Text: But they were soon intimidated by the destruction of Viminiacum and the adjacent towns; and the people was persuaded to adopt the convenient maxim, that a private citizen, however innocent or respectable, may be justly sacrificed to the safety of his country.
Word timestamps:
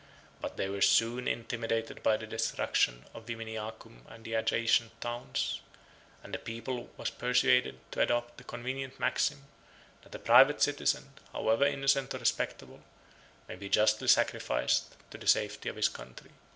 But 0.41 0.57
they 0.57 0.67
were 0.67 0.81
soon 0.81 1.27
intimidated 1.27 2.01
by 2.01 2.17
the 2.17 2.25
destruction 2.25 3.05
of 3.13 3.27
Viminiacum 3.27 4.07
and 4.09 4.25
the 4.25 4.33
adjacent 4.33 4.99
towns; 4.99 5.59
and 6.23 6.33
the 6.33 6.39
people 6.39 6.89
was 6.97 7.11
persuaded 7.11 7.77
to 7.91 8.01
adopt 8.01 8.39
the 8.39 8.43
convenient 8.43 8.99
maxim, 8.99 9.43
that 10.01 10.15
a 10.15 10.17
private 10.17 10.59
citizen, 10.59 11.13
however 11.33 11.65
innocent 11.67 12.15
or 12.15 12.17
respectable, 12.17 12.81
may 13.47 13.55
be 13.57 13.69
justly 13.69 14.07
sacrificed 14.07 14.95
to 15.11 15.19
the 15.19 15.27
safety 15.27 15.69
of 15.69 15.75
his 15.75 15.87
country. 15.89 16.31